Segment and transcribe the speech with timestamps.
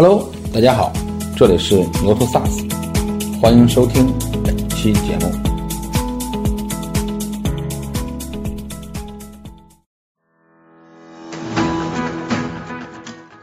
[0.00, 0.92] Hello，大家好，
[1.36, 4.06] 这里是牛头 SaaS，欢迎收听
[4.44, 5.28] 本期节目。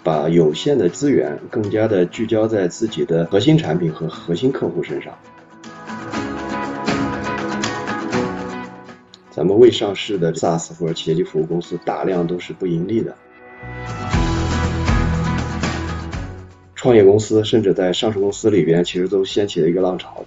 [0.02, 5.14] 把有限的资源更加的聚焦在自己的核心产品和核心客户身上。
[9.30, 13.14] 咱们未上市的 SaaS 或者企业级服务公司，大量都是不盈利的。
[16.86, 20.24] 创业公司甚至在上市公司里边，其实都掀起了一个浪潮。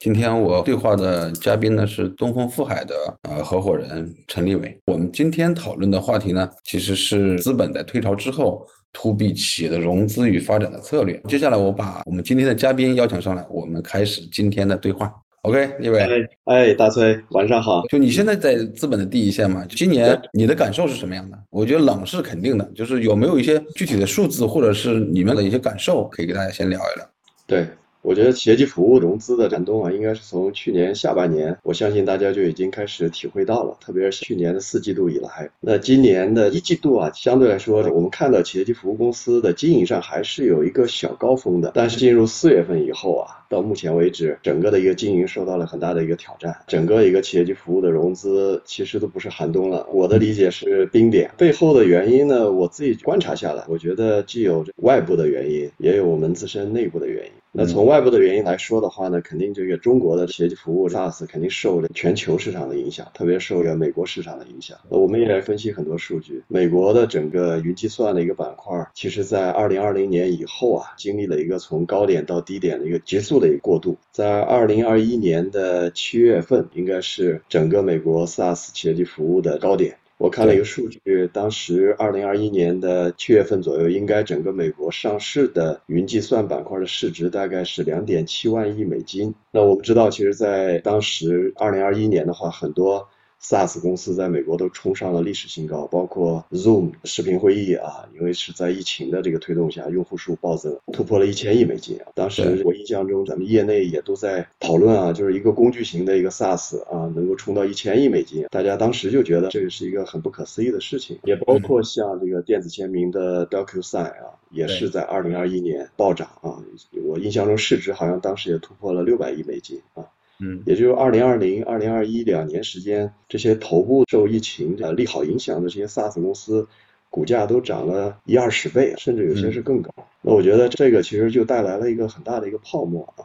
[0.00, 4.78] 今天我对话的嘉宾呢是东风富海的呃合伙人陈立伟。
[4.84, 11.18] 我们今天讨论的话题呢，其实是资本在退潮之后，to B 企业的融资与发展的策略。
[11.26, 15.10] 接下来我把我们今天的嘉宾邀请上来，我们开始今天的对话。
[15.42, 15.98] OK，李伟。
[16.44, 17.82] 哎，大崔，晚上好。
[17.88, 19.66] 就你现在在资本的第一线嘛？
[19.68, 21.38] 今年你的感受是什么样的？
[21.50, 27.08] 我觉得冷是肯定的，就是有没有一些具体的数字，或者是你们的一些感受，可以给大家先聊一聊。
[27.44, 27.66] 对。
[28.02, 33.76] 我觉得企业级服务融资的寒冬啊，应该是从去年下半年，我相信大家就已经开始体会到了。
[33.80, 41.70] 特别是去年的四季度以来，那今年的一季度啊，相对来说，我们看到企业级服务公司的经营上还是有一个小高峰的。
[41.74, 46.56] 但是进入四月份以后啊，到目前为止，整个的一个经营受到了很大的一个挑战。
[46.66, 51.30] 整个一个企业级服务的融资其实都不是寒冬了，我的理解是冰点。
[51.38, 57.32] 背后的原因呢，我自己观察下来，我觉得既有外部的原因，也有我们自身内部的原因。
[57.54, 64.78] 那从外部的原因来说的话呢，肯定这个中国的企业级服务 SaaS 肯定受了全球市场的影响，特别受了美国市场的影响。
[64.88, 73.98] 那我们也来分析很多数据，美国的整个云计算的一个板块，其实在二零二零年以后啊，经历了一个从高点到低点的一个急速的一个过渡。
[74.10, 79.98] 在二零二一年的七月份，应该是整个美国 SaaS 企业级服务的高点。
[80.22, 89.34] 我看了一个数据，当时二零二一年的七月份左右，应该整个美国上市的云计算板块的市值大概是两点七万亿美金。
[89.50, 93.08] 那我们知道，其实，在当时二零二一年的话，很多。
[93.42, 102.12] SaaS 公司在美国都冲上了历史新高，包括 Zoom 视频会议啊，因为是在疫情的这个推动下，用户数暴增，突破了一千亿美金啊。
[102.14, 111.18] 当时我印象中，咱们业内也都在讨论啊，就是一个工具型的一个 SaaS 啊，能够冲到一千亿美金，大家当时就觉得这个是一个很不可思议的事情。
[111.24, 116.62] 也包括像这个电子签名的 DocuSign 啊，也是在二零二一年暴涨啊，
[117.04, 120.06] 我印象中市值好像当时也突破了六百亿美金啊。
[120.44, 126.66] 嗯，也就是二零二零、二零二一两年时间，这些头部受疫情的利好影响的这些 SaaS 公司，
[127.10, 129.94] 股价都涨了一二十倍，甚至有些是更高。
[130.20, 133.22] 那我觉得这个其实就带来了一个很大的一个泡沫啊。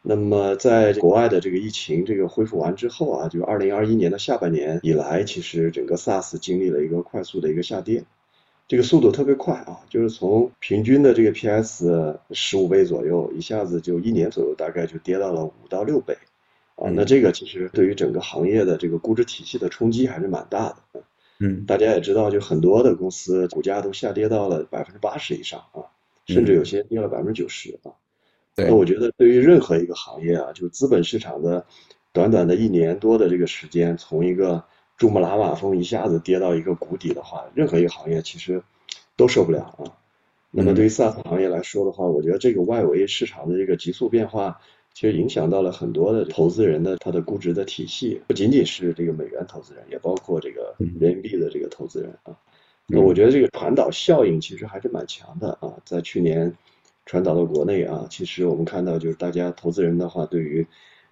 [0.00, 8.02] 那么在国外的这个疫情这个恢复完之后啊，就二零二一年的下半年以来，其实整个 SaaS 经历了一个快速的一个下跌，
[8.66, 16.16] 这个速度特别快啊，就是从平均的这个 PS 十五倍左右，一下子就一年左右，大概就跌到了五到六倍。
[16.76, 21.02] 啊，那这个其实对于整个行业的这个估值体系的冲击还是蛮大的。
[21.38, 25.88] 嗯，大家也知道，就很多的公司股价都下跌到了百分之八十以上啊，
[26.26, 27.92] 甚至有些跌了百分之九十啊。
[28.54, 31.66] 对，那我觉得对于任何一个行业啊，就资本市场的
[32.12, 34.64] 短短的一年多的这个时间，从一个
[34.96, 38.62] 珠穆朗玛峰一下子跌到一个谷底的话，任何一个行业其实
[39.16, 39.92] 都受不了啊。
[40.50, 44.60] 那么对于 SaaS 行业来说的话，我觉得这个外围市场的这个急速变化。
[44.96, 52.34] 其实影响到了很多的投资人的他的估值的体系，不仅仅是这个美元投资人，也包括这个人民币的这个投资人啊。
[52.86, 56.50] 那我觉得这个传导效应其实还是蛮强的啊，在去年
[57.04, 60.66] 传导到国内啊，其实我们看到就是大家投资人的话，对于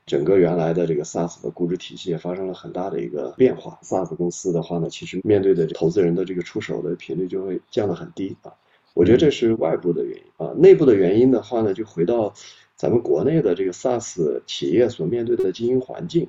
[0.06, 3.78] 整个原来的这个 SaaS 的估值体系也发生了很大的一个变化。
[3.82, 8.54] SaaS 公司的话呢，其实面对的投资人的这个出手的频率就会降得很低啊。
[8.94, 12.32] 我觉得这是外部的原因啊，内部的原因的话呢，就回到。
[12.76, 16.28] 咱们国内的这个 SaaS 企业所面对的经营环境，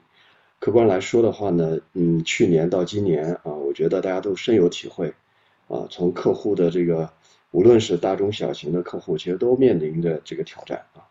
[0.60, 5.14] 客观来说的话呢，嗯，去年到今年啊，我觉得大家都深有体会，
[5.68, 7.12] 啊，从客户的这个，
[7.50, 11.02] 无论是大中小型的客户，其实都面临着这个挑战啊，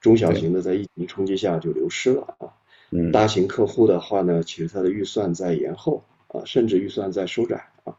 [0.00, 2.54] 中小型的在疫情冲击下就流失了啊，
[2.90, 7.96] 嗯，大型客户的话呢，其实它的预算在延后啊，甚至预算在收窄啊，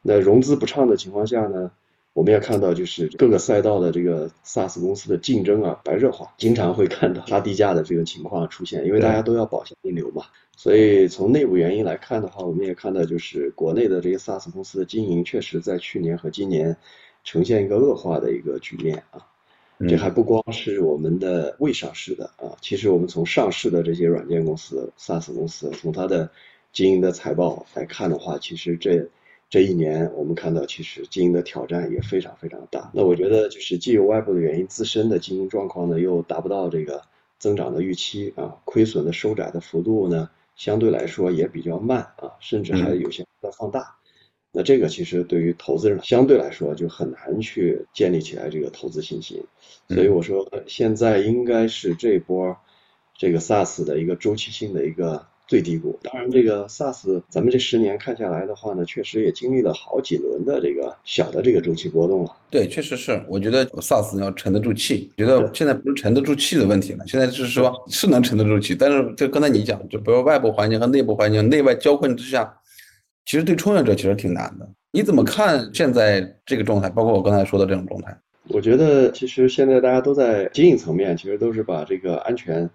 [0.00, 1.72] 那融资不畅的情况下呢？
[2.12, 10.24] 我们也看到，就是各个赛道的这个 SaaS 公司的竞争啊白热化，经常会看到 杀低价的这个情况出现，因为大家都要保现金流嘛。
[10.56, 16.76] 所以从内部原因来看的话，我们也看到，就是国内的这些 SaaS 公司的经营确实在去年和今年
[17.24, 19.26] 呈现一个恶化的一个局面啊。
[19.88, 26.30] 这还不光是我们的未上市的啊，其实我们从上市的这些软件公司、SaaS 公司，从它的
[26.70, 29.08] 经营的财报来看的话，其实这
[29.50, 32.92] 这一年我们看到，其实经营的挑战也非常非常大。
[32.94, 37.02] 那我觉得就是既有外部的原因，自身的经营状况呢又达不到这个
[37.36, 43.96] 增长的预期啊，亏损的收窄的幅度呢相对来说也比较慢啊，甚至还有些在放大。
[44.52, 49.42] 那这个其实对于投资人相对来说就很难去建立起来这个投资信心。
[49.88, 52.56] 所以我说现在应该是这波
[53.18, 55.26] 这个 SaaS 的一个周期性的一个。
[55.50, 55.98] 最低谷。
[56.04, 62.30] 当然，这个 SaaS，咱们这十年看下来的话呢，确实也经历了好几轮的这个小的这个周期波动了。
[62.48, 63.20] 对，确实是。
[63.26, 68.76] 我觉得 SaaS 要沉得住气，觉得现在不是沉得住气的问题了，现在就是说是能沉得住气。
[68.76, 72.56] 但是就刚才你讲，就比如外部环境和内部环境内外交困之下，
[73.26, 74.68] 其实对创业者其实挺难的。
[74.92, 76.88] 你怎么看现在这个状态？
[76.88, 78.16] 包括我刚才说的这种状态？
[78.46, 82.70] 我觉得其实现在大家都在经营层面，其实都是把这个安全。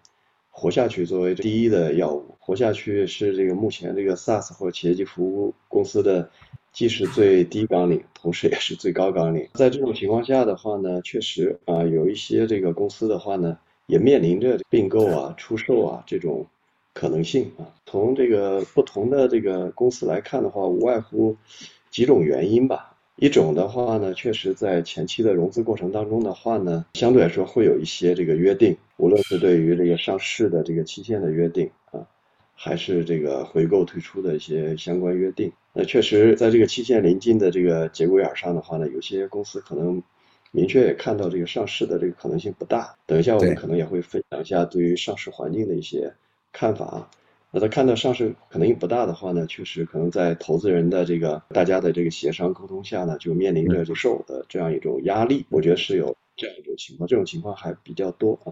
[0.57, 6.29] 活下去作为第一的药物，活下去是这个目前这个 SaaS 或者企业级服务公司的，
[6.71, 9.49] 既是最低纲领，同时也是最高纲领。
[9.53, 13.57] 在这种情况下的话呢，确实啊，有一些这个公司的话呢，
[13.87, 16.47] 也面临着并购啊、出售啊这种
[16.93, 17.67] 可能性啊。
[17.85, 21.35] 从这个不同的这个公司来看的话，无外乎
[21.91, 22.94] 几种原因吧。
[23.17, 32.05] 一种的话呢，确实在前期的融资过程当中的话呢，相对来说会有一些这个约定，无论是对于这个上市的这个期限的约定啊，
[32.53, 35.49] 还是这个回购退出的一些相关约定。
[35.71, 40.03] 那确实在这个期限临近的这个节骨眼上的话呢，有些公司可能
[40.51, 42.93] 明确也看到这个上市的这个可能性不大。
[43.05, 46.13] 等一下我们可能也会分享一下对于上市环境的一些
[46.51, 47.09] 看法。
[47.55, 55.45] 那他看到上市可能性不大的话呢，确实可能在投资人的这个大家的这个协商沟通下呢，就面临着就售的这样一种压力。
[55.49, 58.51] 我觉得是有这样一种情况，这种情况还比较多啊。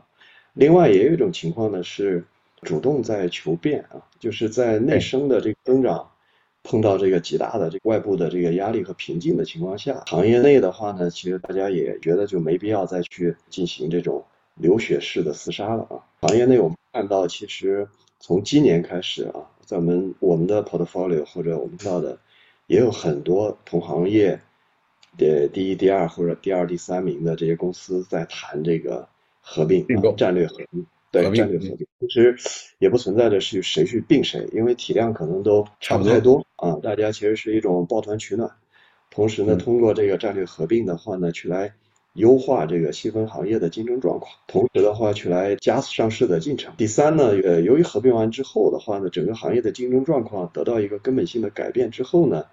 [0.53, 2.23] 另外也有一种情况呢，是
[2.61, 6.09] 主动在求变啊，就是在内生的这个增长
[6.63, 14.23] 碰到这个极大的这个外部的这个压力和瓶颈的情况下，行业内的话呢，其实大家也觉得就没必要再去进行这种
[14.55, 15.99] 流血式的厮杀了啊。
[16.21, 17.85] 行业内我们看到其实。
[18.25, 22.17] 从今年开始啊，在我们我们的 portfolio 或者我们知道的，
[22.67, 24.39] 也有很多同行业
[25.17, 29.05] 的第一、第二或者第二、第三名的这些公司在谈这个
[29.41, 29.85] 合并、
[30.15, 30.85] 战略合并。
[31.11, 32.33] 对，战略合并，其实
[32.79, 36.79] 也不存在着是谁去并谁，因为体量可能都差不太多啊。
[36.81, 38.49] 大家其实是一种抱团取暖，
[39.09, 41.73] 同时呢，通过这个战略合并的话呢，去来。
[42.13, 46.73] 优化这个细分行业的竞争状况，同时的话去来加速上市的进程。
[46.77, 52.45] 第三呢，呃，由于合并完之后的话呢，整个行业的竞争状况得到一个根本性的改变之后呢，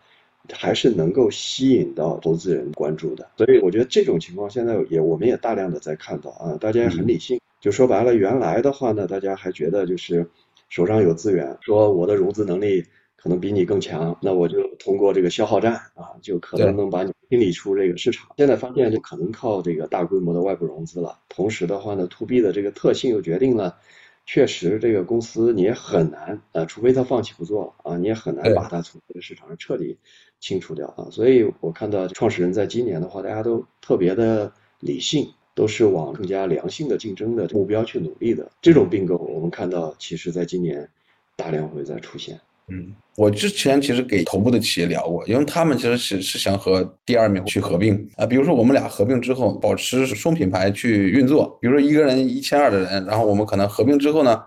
[0.50, 3.28] 还是能够吸引到投资人关注的。
[3.36, 7.38] 所以我觉得这种情况现在也我们也大量的在看到啊，大家也很理性。
[7.60, 10.26] 就说白了，原来的话呢，大家还觉得就是
[10.70, 12.84] 手上有资源，说我的融资能力。
[13.22, 18.30] 可能比你更强，那我就通过这个消耗战啊，就可能能把你清理出这个市场。
[18.38, 21.18] 现在发现就可能靠这个大规模的外部融资了。
[21.28, 23.76] 同时的话呢，to B 的这个特性又决定了，
[24.24, 29.98] 确实这个公司你也很难啊，除非他放弃不做了啊，你也很难把它从这个市场上彻底
[30.38, 31.08] 清除掉啊。
[31.10, 38.50] 所以我看到创始人在今年的话，大家都特别的理性，都是往更加良性的竞争的目标去努力的。
[38.62, 40.88] 这种并购，我们看到其实在今年
[41.36, 42.40] 大量会在出现。
[42.70, 48.24] 嗯，我之前其实给头部的企业聊过，因为他们其实是是想和第二名去合并啊。
[48.24, 51.58] 比如说我们俩合并之后，保持双品牌去运作。
[51.60, 54.40] 比如说一个人一千二的人，然后我们可能合并之后呢，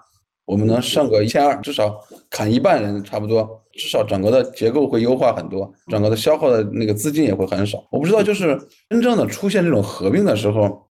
[0.46, 7.84] 我们能剩个一千二，至少砍一半人差不多，至少整个的结构会优化很多，整个的消耗的那个资金也会很少。
[7.92, 8.58] 我不知道，就是
[8.90, 10.82] 真正的出现这种合并的时候。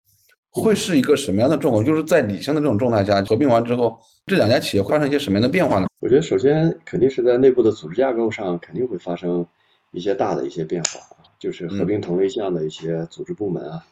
[0.61, 1.85] 会是一个什么样的状况？
[1.85, 5.87] 就是在理性的这种状态下，合并完之后，这两家企业发生一些什么样的变化呢？
[6.01, 9.47] 我觉得首先肯定是在内部的组织架构上肯定会发生
[9.93, 13.83] 一些大的一些变化啊，就是合并同类项的一些组织部门啊，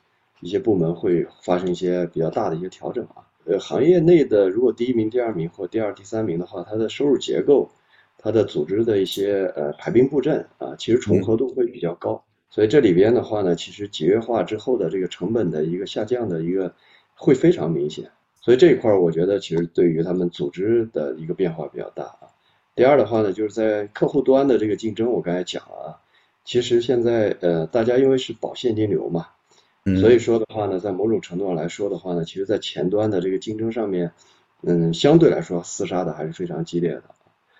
[0.40, 3.25] 一些部门会发生一些比较大的一些调整啊。
[3.47, 7.71] 呃，行业内的如果第一名、第二名或第二、第三名的话，它的收入结构、
[8.19, 12.23] 它的组织的一些呃排兵布阵啊，其实重合度会比较高。
[12.50, 16.75] 所以这里边的话呢，其实节约化之后的这个成本的一个下降的一个
[17.14, 18.11] 会非常明显。
[18.40, 22.26] 所以这一块儿，我觉得其实对于他们组织的一个变化比较大啊。
[22.75, 25.88] 第二的话呢，就是在客户端的这个竞争，我刚才讲了啊，
[26.45, 29.26] 其实现在呃，大家因为是保现金流嘛，
[30.00, 34.11] 所以说的话呢，在某种程度上来说的话呢，其实在前端的这个竞争上面，
[34.62, 37.04] 嗯，相对来说厮杀的还是非常激烈的。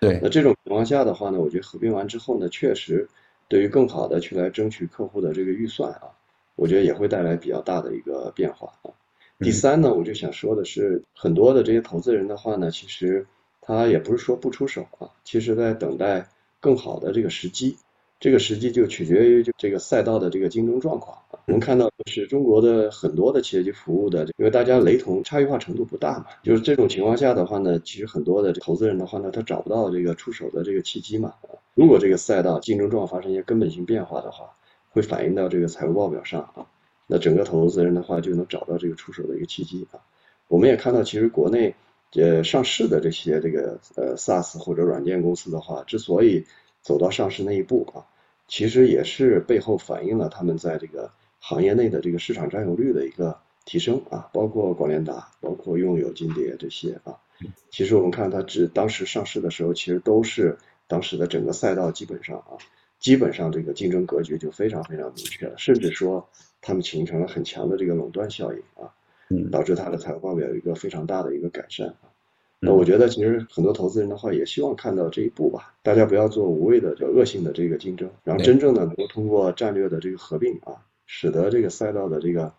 [0.01, 0.19] 对。
[0.23, 3.09] 那这种情况下的话呢，我觉得合并完之后呢，确实。
[3.51, 6.15] 对于更好的去来争取客户的这个预算啊，
[6.55, 8.95] 我觉得也会带来比较大的一个变化啊。
[9.41, 13.27] 第三呢，我就想说的是，很多的这些投资人的话呢，其实
[13.61, 16.29] 他也不是说不出手啊，其实在等待
[16.61, 17.77] 更好的这个时机。
[18.21, 21.17] 这个实际就取决于就这个赛道的这个竞争状况。
[21.47, 26.27] 我们看到是中国的很多的企业级服务的，因为大家雷同，差异化程度不大嘛。
[26.43, 31.33] 就是这种情况下的话呢，其实很多的投资人的话呢，他找不到这个出手的这个契机嘛。
[31.75, 34.51] 如果这个赛道竞争状况发生一些根本性变化的话，
[34.91, 36.67] 会反映到这个财务报表上啊。
[37.07, 39.99] 那整个投资人的话就能找到这个出手的一个契机啊。
[40.47, 41.75] 我们也看到，其实国内
[42.13, 46.45] 呃上市的这些这个呃 SaaS 或者软件公司的话，之所以
[46.83, 48.07] 走到上市那一步啊，
[48.51, 57.17] 其实也是背后反映了他们在这个行业内的这个市场占有率的一个提升啊，包括广联达，包括用友、金蝶这些啊。
[57.71, 62.59] 其实我们看它只当时上市的时候，其实都是当时的整个赛道基本上啊，
[62.99, 66.29] 基本上这个竞争格局就非常非常明确了，甚至说
[66.61, 68.91] 他们形成了很强的这个垄断效应啊，
[69.53, 72.10] 导致它的财务报表有一个非常大的一个改善啊。
[72.63, 82.53] 那我觉得，其实很多投资人的话也希望看到这一步吧，大家不要做无谓的、叫恶性的这个竞争，然后真正的能够通过战略的这个合并啊，使得这个赛道的这个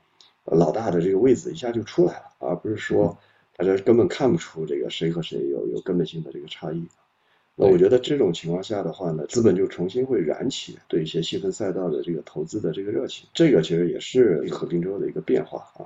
[0.46, 3.16] 老大的这个位置一下就出来了，而不是说
[3.56, 6.88] 大家根本看不出这个谁和谁有有根本性的这个差异。
[7.62, 15.86] 那我觉得这种情况下的话呢，资本就重新会燃起对一些细分赛道的这个投资的这个热情，这个其实也是合并之后的一个变化啊。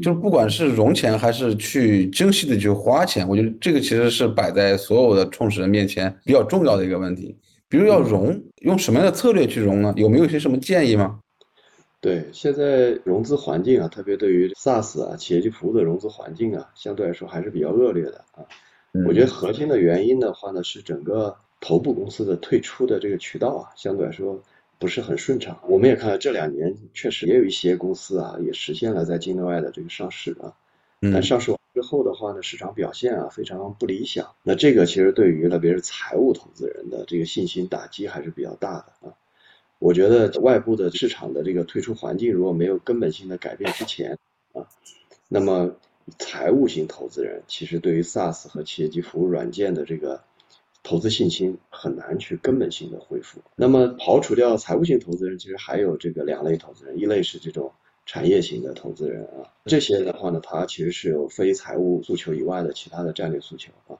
[0.00, 7.36] 就是不管是融钱还是去精细的去花钱，我觉得这个其实是摆在所有的创始人面前比较重要的一个问题。
[7.68, 9.92] 比如要融，用什么样的策略去融呢？
[9.96, 11.18] 有没有一些什么建议吗？
[12.00, 18.44] 对，现在融资环境啊，特别对于 SaaS 啊企业级服务的融资环境啊，相对来说还是比较恶劣的啊。
[19.04, 24.40] 我觉得核心的原因的话呢，是整个头部公司的退出的这个渠道啊，相对来说
[24.78, 25.58] 不是很顺畅。
[25.68, 30.54] 我们也看到这两年确实也有一些公司啊，也实现了在境内外的这个上市啊，
[31.00, 34.34] 但上市完之后的话呢，市场表现啊非常不理想。
[34.42, 39.14] 那这个其实对于特别是财务投资人的这个信心打击还是比较大的啊。
[39.78, 44.18] 我觉得外部的市场的这个退出环境如果没有根本性的改变之前
[44.52, 44.66] 啊，
[45.28, 45.74] 那么。
[46.18, 50.22] 财务型投资人其实对于 SaaS 和企业级服务软件的这个
[50.82, 53.40] 投资信心很难去根本性的恢复。
[53.56, 57.72] 那么刨除掉财务型投资人，其实还有这个两类投资人，一类是这种
[58.06, 63.98] 产业型的投资人啊，这些的话呢，他其实是有非财务诉求以外的其他的战略诉求啊。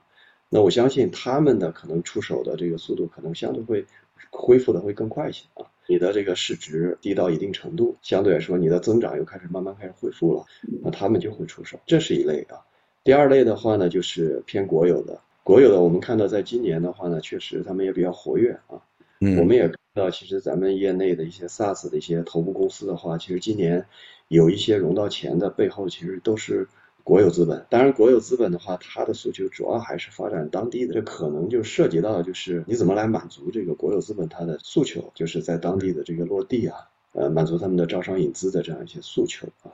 [0.49, 3.85] 那我相信他们的可能出手的这个速度可能相对会
[4.29, 5.67] 恢复的会更快一些啊。
[5.87, 10.45] 你的这个市值低到一定程度，相对来说你的增长又开始慢慢开始恢复了，
[10.83, 12.59] 那他们就会出手，这是一类啊。
[13.03, 18.81] 第二类的话呢，就是偏国有的，国有的我们看到在今年的话呢，确实他们也比较活跃啊。
[19.21, 23.85] 嗯，我们也看到，其实咱们业内的一些 SaaS 的一些头部公司的话，其实今年
[24.27, 26.67] 有一些融到钱的背后，其实都是。
[27.07, 39.71] 国有资本，当然，国有资本的话，它的诉求主要还是发展当地的，这可能就涉及到就是你怎么来满足这个国有资本它的诉求，就是在当地的这个落地啊，呃，满足他们的招商引资的这样一些诉求啊。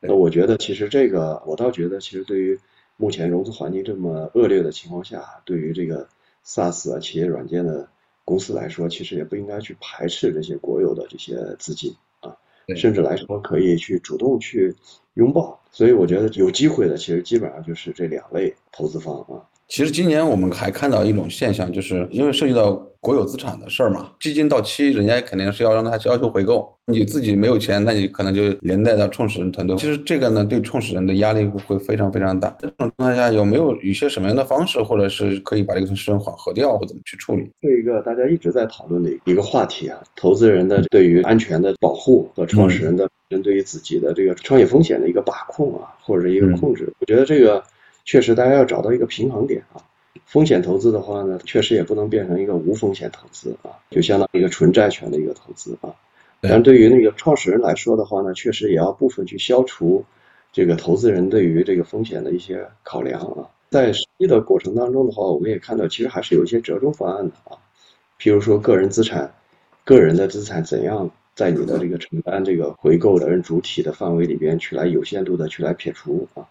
[0.00, 2.58] 那我觉得其实这个，我倒觉得其实对于
[2.96, 6.08] 目前融资环境这么恶劣的情况下，对于这个
[6.46, 7.90] SaaS 啊企业软件的
[8.24, 11.94] 公司来说，其实也不应该去排斥这些国有的这些资金。
[12.76, 14.74] 甚至来说，可以去主动去
[15.14, 19.42] 拥抱，所以我觉得有机会的，其实基本上就是这两类投资方啊。
[19.68, 26.70] 其实今年我们还看到一种现象，就是因为涉及到国有资产的事儿嘛，基金到期，人家肯定是要让他要求回购。
[26.84, 29.74] 你自己没有钱，那你可能就连带到创始人团队。
[29.76, 32.54] 其实这个呢，对创始人的压力会非常非常大。
[32.58, 37.50] 这种状态下，有没有一些什么样的方式，或者是可以把这个事情缓和掉，或怎么去处理？
[37.62, 46.92] 这一个大家一直在讨论的一个话题啊，投资人的对于安全的保护和创始人的针对于自己的这个创业风险的一个把控啊，或者是一个控制。
[46.98, 47.62] 我觉得这个。
[48.06, 49.78] 确实，大家要找到一个平衡点啊。
[50.26, 55.94] 风险投资的话呢，确实也不能变成一个无风险投资啊，就相当于一个纯债权的一个投资啊。
[56.40, 60.04] 但对于那个创始人来说的话呢，确实也要部分去消除
[60.52, 63.46] 这个投资人对于这个风险的一些考量啊。
[63.70, 67.58] 在实际的过程当中的话，我们也看到，其实还是有一些折中方案的啊。
[68.18, 69.32] 譬如说，个人资产、
[69.84, 76.48] 个人的资产怎样在你的这个承担这个回购的人主体的范围里边去来有限度的去来撇除啊。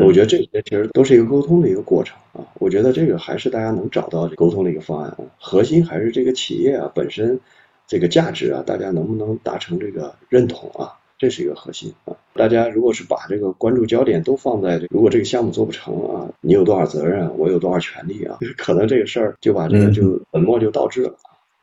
[0.00, 2.46] 我觉得这些其实都是一个沟通的一个过程啊。
[2.54, 5.18] 我觉得这个还是大家能找到沟通的一个方案啊。
[5.38, 7.38] 核心还是这个企业啊本身
[7.86, 10.92] 这个价值啊，大家能不能达成这个认同啊？
[11.18, 12.14] 这是一个核心啊。
[12.34, 18.38] 大家如果是把这个关注焦点都放在如果这个项目做不成啊，你有多少责任，我有多少权利啊？
[18.56, 21.14] 可能这个事儿就把这个就本末就倒置了。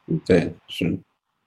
[0.07, 0.97] 嗯，对，是。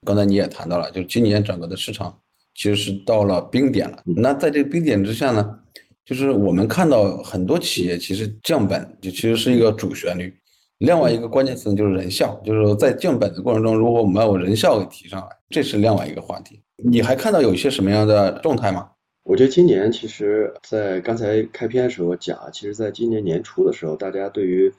[0.05, 2.13] 刚才你也谈到了，就今年整个的市场
[2.55, 4.03] 其实是到了冰点了。
[4.03, 5.59] 那在这个冰点之下呢？
[6.05, 10.33] 就是我们看到很多企业其实降本就其实是一个主旋律，
[10.79, 16.59] 另外一个关键词就是人效，就是说在降本的过程中，如果我们把我人效给提上来，这是另外一个话题。
[16.83, 18.89] 你还看到有一些什么样的状态吗？
[19.23, 24.73] 我觉得今年其实，在刚才开篇的时候讲，其实在今年年初的时候，大家对于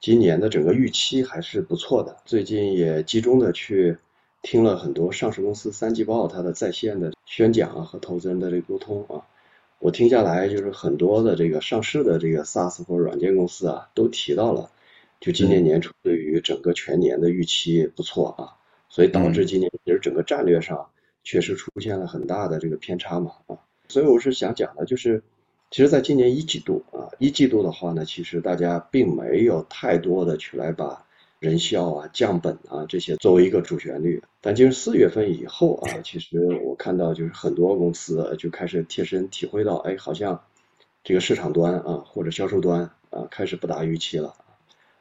[0.00, 2.16] 今年的整个预期还是不错的。
[2.24, 3.96] 最近也集中的去
[4.42, 9.22] 听了很多上市公司三季报它的在线的宣讲啊和投资人的这个沟通啊，
[9.84, 14.70] 我听下来就是很多的这个上市的这个 SaaS 或者软件公司啊，都提到了，
[15.20, 18.56] 就今年年初对于整个全年的预期不错啊，
[18.88, 20.88] 所以导致今年其实整个战略上
[21.22, 23.58] 确实出现了很大的这个偏差嘛啊。
[23.88, 25.22] 所以我是想讲的，就是，
[25.70, 31.04] 其实，在今年一季度啊，一季度的话呢，其实大家并没有太多的去来把
[31.44, 34.22] 人效啊、降本啊这些作为一个主旋律。
[34.40, 40.42] 但就是四月份以后啊，其实我看到就是很多公司就开始贴身体会到，哎，好像
[41.04, 44.34] 这个市场端啊或者销售端啊开始不达预期了。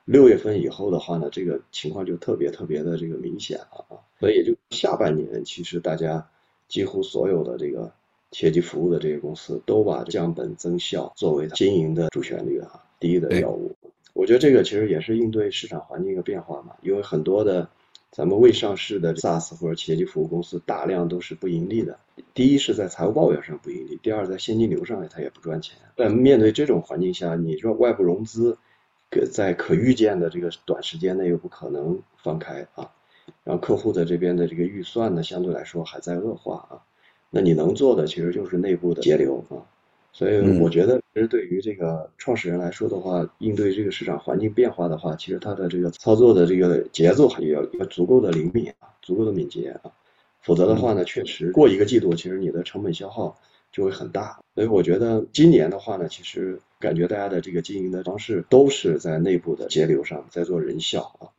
[0.05, 3.97] 六月份以后的话呢，这个情况就特别特别的这个明显了啊。
[4.19, 6.27] 所以也就下半年，其实大家
[6.67, 7.91] 几乎所有的这个。
[8.35, 13.75] 企业级服务的这些公司都把降本增效作为经营的主旋律啊，第一的要务。
[14.13, 17.67] 我觉得这个其实也是应对市场环境一个变化嘛，因为很多的
[18.11, 21.99] 咱们未上市的 SaaS 或者企业级服务公司大量都是不盈利的。
[22.35, 25.77] 第一是在财务报表上不盈利，第二在现金流上它也不赚钱。
[25.97, 28.57] 在面对这种环境下，你说外部融资，
[29.09, 32.91] 可在可预见的这个短时间内又不可能放开啊，
[33.43, 36.85] 然后客户的这边的这个预算呢，相对来说还在恶化啊。
[37.31, 39.65] 那你能做的其实就是内部的节流啊，
[40.13, 49.91] 所以我觉得其实对于这个创始人来说的话，应对这个市场环境变化的话，其实他的这个操作的这个节奏还要要足够的灵敏啊，足够的敏捷啊，
[50.41, 53.35] 否则的话呢，确实过一个季度，其实你的成本消耗
[53.71, 54.39] 就会很大。
[54.53, 61.33] 所以我觉得今年的话呢，其实感觉大家的这个经营的方式都是在内部的节流上在做人效啊。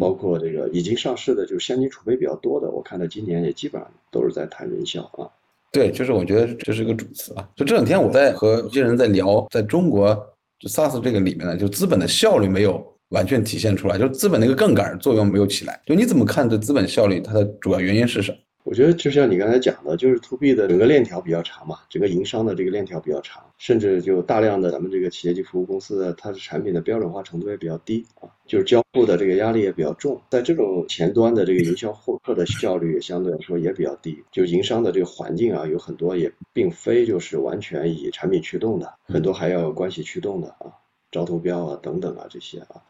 [0.00, 5.28] 包括这个已经上市的，就是现金储备比较多的，我看到今年也基本上都是在谈人效啊。
[5.74, 7.44] 对，就是我觉得这是一个主词啊。
[7.56, 10.14] 就这两天我在和一些人在聊，在中国
[10.60, 15.80] 就 SaaS 这个里面呢，就资本的效率没有完全体现出来，就资本那个杠杆作用没有起来。
[15.84, 18.38] 就你怎么看这资本效率，它的主要原因是什么？
[18.64, 40.72] 我觉得就像你刚才讲的，就是 to B 的整个链条比较长嘛，整个营商的这个链条比较长，甚至就大量的咱们这个企业级服务公司的它的产品的标准化程度也比较低啊，就是交付的这个压力也比较重，在这种前端的这个营销获客的效率相对来说也比较低，就营商的这个环境啊，有很多也并非就是完全以产品驱动的，很多还要有关系驱动的啊，
[41.10, 42.80] 招投标啊等等啊这些啊，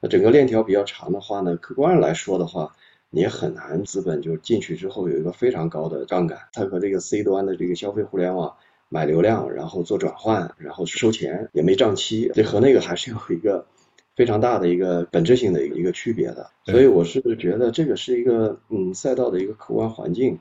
[0.00, 2.74] 那整个链条比较长的话呢，客观上来说的话。
[3.10, 8.54] 你也很难，资本就进去之后有一个非常高的杠杆，它和这个 C 端的这个消费互联网
[8.88, 13.66] 买流量，然后做转换，然后收钱也没账期，这和那个还是有一个
[14.14, 16.50] 非常大的一个本质性的一个区别的。
[16.64, 20.38] 所以我是觉得这个是一个嗯赛道的一个客观环境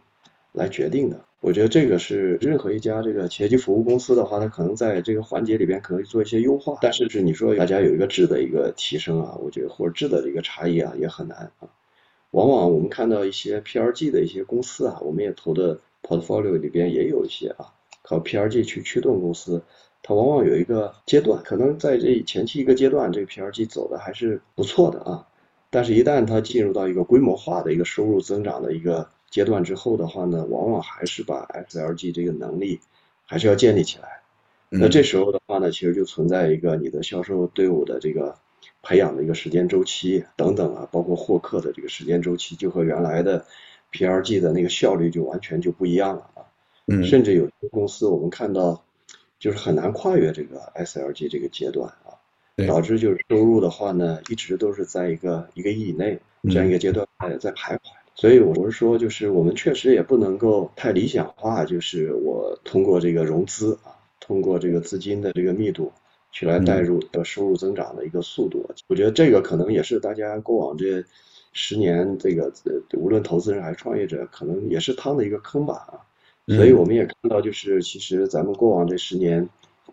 [0.52, 1.26] 来决定的。
[1.42, 11.69] 我觉得这个是任何一家这个企业级服务公司的话，它可能在这个环节里边可以做一些优化，但是是你说大家有一个质的一个提升啊，我觉得或者质的一个差异啊，也很难啊。
[12.32, 19.64] 往往我们看到一些 PRG 的一些公司啊，我们也投的 portfolio 里边也有一些啊，靠 PRG 去驱动公司，
[20.04, 25.28] 它往往有一个阶段，可能在这前期一个阶段，这个 PRG 走的还是不错的啊，
[25.72, 32.80] 但是一旦它进入到一个规模化的一个收入增长的一个阶段之后的话呢，往往还是把 SLG 这个能力
[33.26, 34.22] 还是要建立起来，
[34.70, 38.36] 那这时候的话呢，其实就存在一个你的销售队伍的这个。
[38.82, 43.46] 培养的一个时间周期等等啊，包括获客的这个时间周期，就和原来的
[43.92, 46.46] PRG 的那个效率就完全就不一样了啊。
[46.88, 48.84] 嗯，甚至有些公司我们看到，
[49.38, 52.18] 就是很难跨越这个 SLG 这个阶段啊，
[52.68, 57.80] 导致就是收入的话呢，一直都是在一个一个亿以内这样一个阶段在在徘徊。
[58.16, 65.92] 所以我是说，就是我们确实也不能够太理想化，就是我通过这个融资啊，通过这个资金的这个密度。
[66.32, 71.04] 去来带入的收入增长的一个速度，我觉得这个可能也是大家过往这
[71.54, 72.54] 十年这个
[72.94, 75.94] 无论投资人还是创业者，可能也是趟的一个坑吧啊。
[76.56, 79.48] 所以我们也看到，就是其实咱们过往这十年，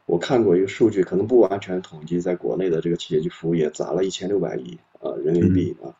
[0.07, 5.97] 我看过一个数据，可能不完全统计，在国内的这个企业级服务业砸了一千六百亿啊人民币啊。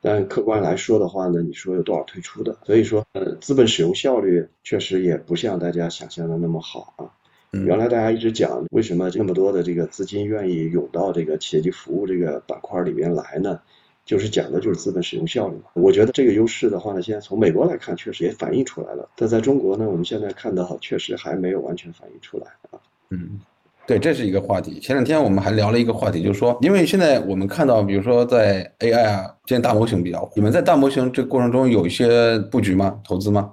[0.00, 2.58] 但客观来说的话呢，你说有多少退出的？
[2.64, 7.12] 所以说，呃，资本使用效率确实也不像大家想象的那么好啊。
[7.52, 13.60] 原来大家一直讲，为什么这么多的这个资金愿意涌到这个企业级服务这个板块里面来呢？
[14.04, 15.64] 就是讲的就是资本使用效率嘛。
[15.74, 19.08] 我觉得这个优势的话呢，现在从美国来看，确实也反映出来了。
[19.14, 22.80] 但在中国呢，我们现在看到确实还没有完全反映出来啊。
[23.10, 23.38] 嗯，
[23.86, 24.80] 对，这是一个话题。
[24.80, 32.98] 前两天我们还聊了一个话题，就是说，因为现在我们看到，比如说在 AI 啊，现在大模型比较火，你们在大模型这过程中有一些布局吗？
[33.04, 33.52] 投资吗？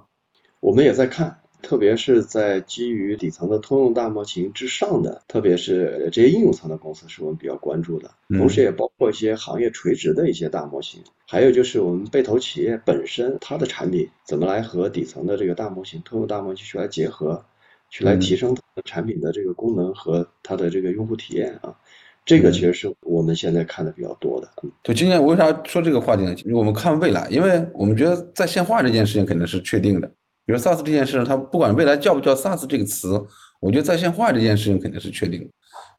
[0.61, 1.38] 我们也在看。
[1.61, 8.09] 特别是在基于底层的通用大模型之上的，特别是这些应用层的公司，是我们比较关注的。
[8.29, 11.01] 同时，也包括一些行业垂直的一些大模型。
[11.27, 17.43] 还有就是我们被投企业本身，它的产品怎么来和底层的这个大模型、通用大模型去来结合，
[17.89, 21.75] 去来提升它的产品的这个功能和它的这个用户体验啊。
[22.25, 24.47] 这个其实是我们现在看的比较多的。
[24.83, 26.35] 就今年为啥说这个话题呢？
[26.53, 30.11] 我们看未来，因为我们觉得在线化这件事情肯定是确定的。
[30.49, 33.23] 比如 SaaS 这件事，它不管未来叫不叫 SaaS 这个词，
[33.59, 35.47] 我觉得在线化这件事情肯定是确定的。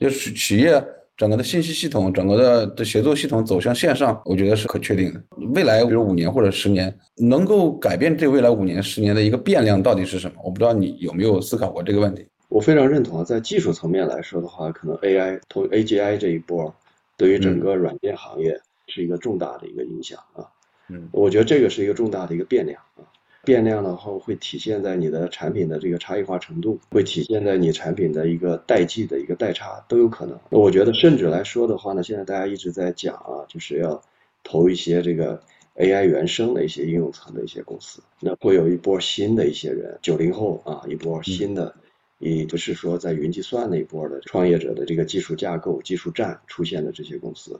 [0.00, 0.84] 就是企业
[1.16, 5.22] 整个的信息系统、整个的的协作系统走向线上，我觉得是可确定的。
[5.54, 10.40] 未来比如五年或者十年，能够改变这未来五年、十年的一个变量到底是什么？
[10.42, 12.26] 我不知道你有没有思考过这个问题。
[12.48, 16.74] 我非常认同啊，在技术层面来说的话，可能 AI 同 AGI 这一波，
[17.16, 20.42] 对于整个软件行业是一个重大的一个影响啊。
[20.88, 23.06] 嗯，我觉得这个是一个重大的一个变量啊。
[23.42, 30.38] 变量的话会体现在你的产品的这个差异化程度，会体现在你产品的一个代际的一个代差都有可能。
[30.50, 34.02] 那我觉得甚至来说的话呢，现在大家一直在讲啊，就是要
[34.44, 35.42] 投一些这个
[35.76, 41.74] AI 原生的一些应用层的一些公司，那会有一波新的一些人，九零后啊，一波新的，
[42.18, 47.58] 也不是说在云计算那一波的创业者的这个技术架构、技术栈出现的这些公司。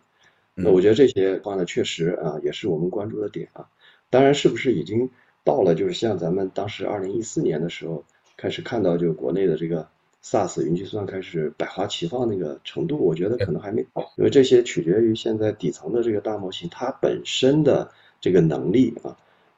[0.55, 3.67] 那我觉得这些话呢，确实啊，也是我们关注的点啊。
[4.11, 5.09] 当然，是不是已经？
[5.45, 8.05] 到了就是像咱们当时二零一四年的时候
[8.37, 9.89] 开始看到，就国内的这个
[10.23, 19.17] SaaS 云计算开始百花齐放那个程度，我觉得可能还没到，因为这些取决于现在底层的这个大模型它本身的这个能力啊，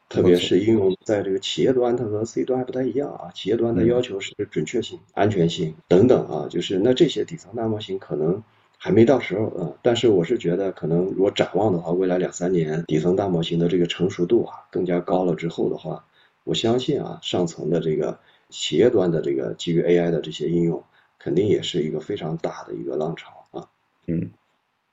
[0.09, 3.31] 特别是应用在这个企业端，它和 C 端还不太一样啊。
[3.35, 8.43] 企业端的要求是准确性、安全性等等啊，就是那这些底层大模型可能。
[8.85, 16.05] 还没到时候啊，但是我是觉得，可能如果展望的话，未来两三年底层大模型的这个成熟度啊更加高了之后的话，
[16.43, 18.19] 我相信啊，上层的这个
[18.49, 20.83] 企业端的这个基于 AI 的这些应用，
[21.17, 23.65] 肯定也是一个非常大的一个浪潮啊。
[24.09, 24.29] 嗯，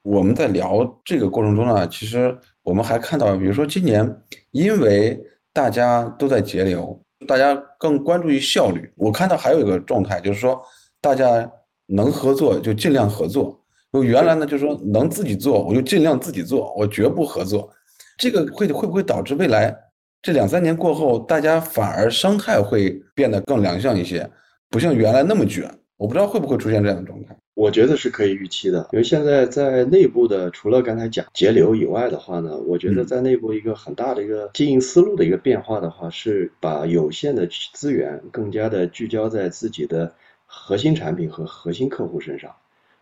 [0.03, 4.21] 我们在聊这个过程中呢，其实我们还看到，比如说今年，
[4.51, 5.19] 因为
[5.51, 8.93] 大家都在节流，大家更关注于效率。
[8.95, 10.61] 我看到还有一个状态，就是说
[11.01, 11.51] 大家
[11.87, 13.58] 能合作就尽量合作。
[13.91, 17.69] 就原来呢，就是说能自己做，我就尽量自己做，我绝不合作。
[18.17, 19.75] 这个会会不会导致未来
[20.21, 24.29] 这两三年过后，大家反而生态会变得更良性一些，
[24.69, 25.69] 不像原来那么卷？
[25.97, 27.35] 我不知道会不会出现这样的状态。
[27.55, 40.13] 我觉得是可以预期的，因为现在在内部的，除了刚才讲节流以外的话呢，我觉得在内部一个很大的一个经营思路的一个变化的话，是把有限的资源更加的聚焦在自己的
[40.45, 42.49] 核心产品和核心客户身上。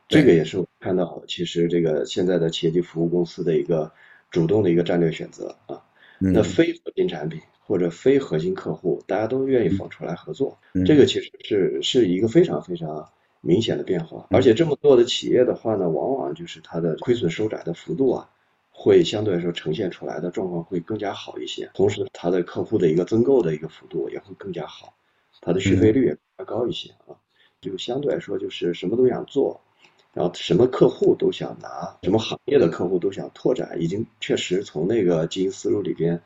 [0.07, 3.91] 这个也是我看到，其实这个现在的企业级服务公司的一个
[4.31, 5.83] 主动的一个战略选择啊。
[6.19, 13.07] 那非核心产品或者非核心客户，大家都愿意放出来合作，这个其实是是一个非常非常
[13.41, 14.25] 明显的变化。
[14.31, 18.29] 而且这么做的企业的话呢，往往就是它的亏损收窄的幅度啊，
[18.71, 21.69] 会相对来说呈现出来的状况会更加好一些。
[21.75, 24.95] 同时，它的客户的一个增购的一个幅度也会更加好，
[25.41, 27.13] 它的续费率也更加高一些啊。
[27.61, 29.61] 就相对来说，就是什么都想做。
[30.17, 36.19] 然后什么客户都想拿，什么行业的客户都想拓展，已经确实从那个经营思路里边，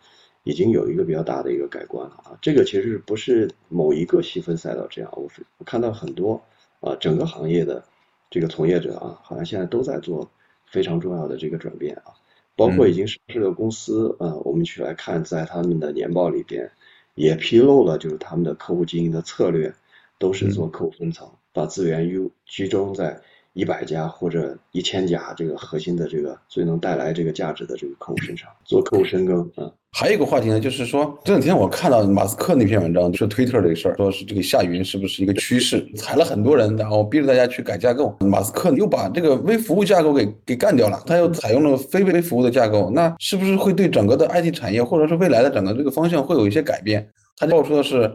[0.45, 2.39] 已经有一个比较大的一个改观了啊。
[2.41, 6.41] 这个其实不是某一个细分赛道这样，我我看到很多
[6.80, 7.84] 啊，整个行业的
[8.30, 10.32] 这个从业者啊，好像现在都在做
[10.65, 12.15] 非常重要的这个转变啊。
[12.56, 16.71] 包括已经上市的公司啊，我们去来看，在他们的年报里边
[17.13, 19.73] 也披露了，就是他们的客户经营的策略
[20.17, 23.21] 都是做客户分层，把资源优集中在。
[23.54, 29.70] 一百家或者一千家，这个核心的这个最能带来这个价值的这个客户身上做客户深耕啊。
[29.92, 38.16] 还有一个话题呢，就是说这两天我看到马斯克那篇文章，说推特这个事儿，说是这个下云是不是一个趋势，裁了很多人，然后逼着大家去改架构。
[38.22, 47.06] 马斯克又把这个微服务架构给给干掉了，他又采用了非微服务的架构，那是不是会对整个的 IT 产业或者是未来的整个这个方向会有一些改变？
[47.36, 48.10] 他爆出的是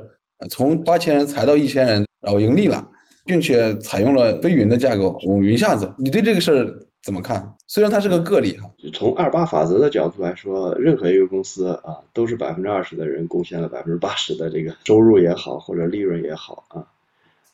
[0.49, 2.89] 从八千人裁到一千人，然后盈利了。
[3.27, 7.55] 并且采用了飞云的架构，我云下子，你对这个事儿怎么看？
[7.67, 16.87] 虽然它是个个例哈，从二八法则的角度来说，任何一个公司啊，都是百分之二十的人贡献了百分之八十的这个收入也好，或者利润也好啊。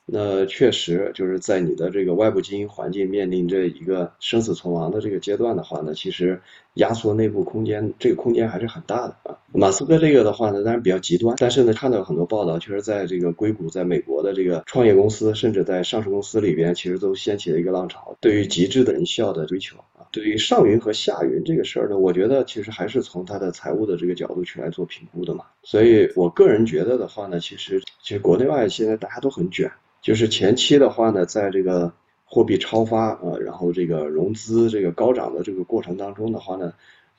[0.05, 6.41] 那确实就是在你的这个外部经营环境面临着一个生死存亡的这个阶段的话呢，其实
[6.75, 9.39] 压缩内部空间这个空间还是很大的啊。
[9.53, 20.03] 马斯克这个的话呢，当然比较极端，但是呢，看到很多报道，确实在这个硅谷，在美国的这个创业公司，甚至在上市公司里边，其实都掀起了一个浪潮，对于极致的人效的追求啊。
[20.11, 25.45] 对于上云和下云这个事儿呢，我觉得其实还是从它的财务的这个角度去来做评估的嘛。
[25.63, 29.71] 所以我个人觉得的话呢，其实其实国内外现在大家都很卷。
[30.03, 31.93] 就是前期的话呢，在这个
[32.25, 36.75] 货币超发啊，然后这个融资这个高涨的这个过程当中的话呢，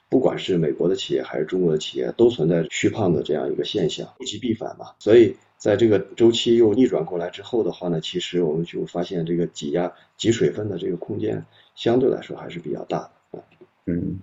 [0.09, 4.87] 不管是美国的企业还是中国的企业，都存在虚胖的这样一个现象，物极必反嘛。
[4.99, 11.41] 所以在这个周期又逆转过来之后的话呢，其实我们就发现这个挤压挤水分的这个空间
[11.75, 12.97] 相对来说还是比较大
[13.31, 13.43] 的啊。
[13.85, 14.19] 嗯，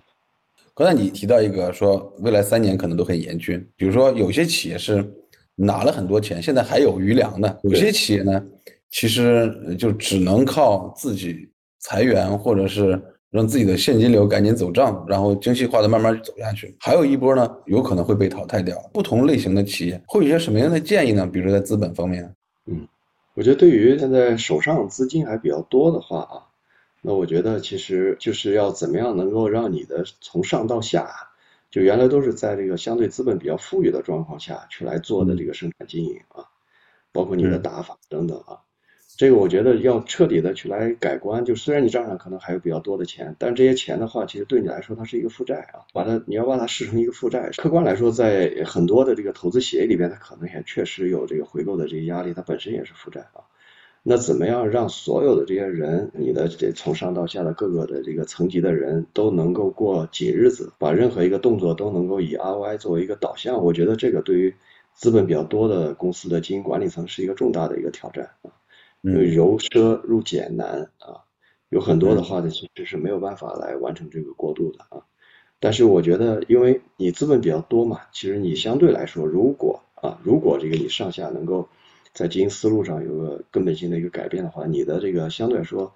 [0.75, 5.03] 刚才你提到一个说未来三年可能都很严峻，比如说有些企业是。
[5.62, 7.61] 拿了很多钱，现在还有余粮的。
[7.64, 8.42] 有些企业呢，
[8.90, 11.46] 其实就只能靠自己
[11.79, 12.99] 裁员，或者是
[13.31, 16.75] 让自己的现金流赶紧走账，然后精细化的慢慢走下去。
[16.81, 18.75] 还有一波呢，有可能会被淘汰掉。
[18.92, 21.27] 不同类型的企业会有一些什么样的建议呢？
[21.27, 22.35] 比如说在资本方面，
[22.66, 22.88] 嗯，
[23.35, 26.40] 我觉得对于现在手上资金还比较多的话啊，
[27.03, 31.11] 那我觉得其实就是要怎么样能够让你的从上到下。
[31.70, 36.44] 就原来都是在这个相对资本比较富裕的状况下去来做的这个生产经营啊，
[37.12, 38.59] 包括你的打法等等啊，
[39.16, 41.44] 这个我觉得要彻底的去来改观。
[41.44, 47.50] 就虽然你账上可能还有比较多的钱，但这些钱的话，其实对你来说它是一个负债啊，把它你要把它视成一个负债。
[47.56, 53.46] 客观来说，在很多的这个投资协议里边，它可能也确实有这个回购的这个压力，它本身也是负债啊。
[54.02, 63.62] 那怎么样让所有的这些人，你的这从上到下的各个的这个层级的人都能够过紧日子，把任何一个动作都能够以 ROI 作为一个导向？
[63.62, 64.54] 我觉得这个对于
[64.94, 68.50] 资本比较多的公司的经营管理层是一个重大的一个挑战啊，
[69.02, 71.20] 因为由奢入俭难啊，
[71.68, 75.04] 有很多的话呢，其实是没有办法来完成这个过渡的啊。
[75.58, 81.68] 但是我觉得，因为你资本比较多嘛，其实你相对来说，如果啊，如果这个你上下能够。
[82.12, 85.94] 在经营思路上有个根本性的一个改变的话，你的这个相对来说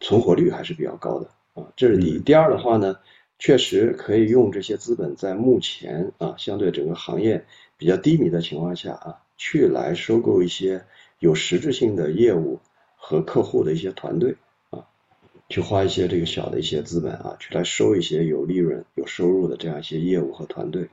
[0.00, 2.18] 存活率还是比较高的啊，这是第一。
[2.18, 2.96] 第二的话呢，
[3.38, 7.44] 确实可以用这些资本在目前啊相对整个行业
[7.76, 10.84] 比较低迷的情况下啊，去来收购一些
[11.18, 12.60] 有实质性的业务
[12.96, 14.36] 和客户的一些团队
[14.70, 14.86] 啊，
[15.48, 20.88] 去花一些这个小的一些资本啊，去来收一些有利润、有收入的这样一些业务和团队，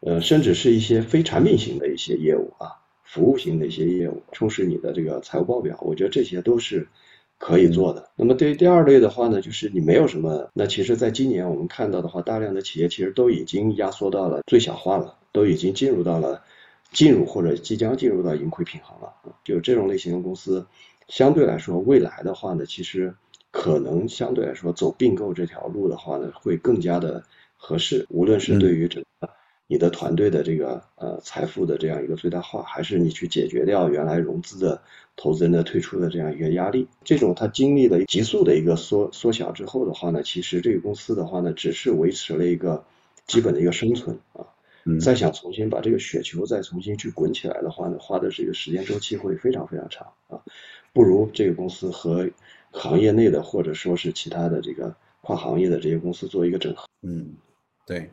[0.00, 2.81] 呃，甚至是一些非产品型的一些业务啊。
[3.12, 6.88] 服务型的一些业务，充实你的这个财务报表，我觉得这些都是
[7.36, 8.08] 可以做的。
[8.16, 16.42] 那么对于第二类的话呢，就是你没有什么，那其实，在今年我们看到的话，大量的企业其实都已经压缩到了最小化了，都已经进入到了
[16.90, 19.12] 进入或者即将进入到盈亏平衡了。
[19.44, 20.66] 就这种类型的公司，
[21.08, 23.14] 相对来说，未来的话呢，其实
[23.50, 27.22] 可能相对来说走并购这条路的话呢，会更加的
[27.58, 29.28] 合适，无论是对于整个。
[29.66, 34.82] 你的团队的这个呃财富的这样一个最大化，还是你去解决掉原来融资的
[35.16, 36.88] 投资人的退出的这样一个压力？
[37.04, 42.84] 这种它经历了急速的一个缩缩小之后的话呢，其实这个公司的话呢，只是维持了一个
[43.26, 44.46] 基本的一个生存啊。
[45.00, 50.42] 再想重新把这个雪球再重新去滚起来的话呢，花的这个时间周期会非常非常长啊。
[50.92, 52.28] 不如这个公司和
[52.72, 56.84] 行业内的或者说是其他的这个跨行业的这些公司做一个整合。
[57.02, 57.36] 嗯，
[57.86, 58.10] 对。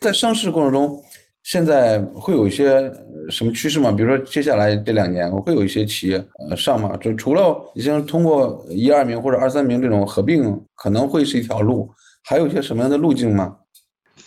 [0.00, 1.02] 在上市过程中，
[1.42, 2.92] 现在会有一些
[3.30, 3.90] 什么趋势吗？
[3.90, 6.96] 比如说接下来这两年，会有一些企业呃上嘛？
[6.98, 11.90] 就除了已经通过一二名或者二三名这种合并，可能会是一条路，
[12.22, 13.56] 还有一些什么样的路径吗？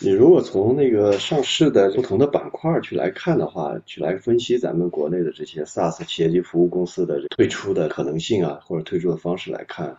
[0.00, 9.96] 你如果从那个上市的不同的板块去来看的话，去来分析咱们国内的这些 SaaS 企业级服务公司的退出的可能性啊，或者退出的方式来看。